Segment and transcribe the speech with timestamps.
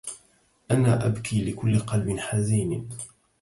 [0.71, 2.89] أنا أبكي لكل قلب حزين